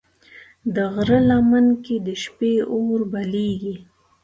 د 0.75 0.75
غره 0.93 1.19
لمن 1.29 1.65
کې 1.83 1.95
د 2.05 2.07
شپې 2.23 2.53
اور 2.73 2.99
بلېږي. 3.11 3.75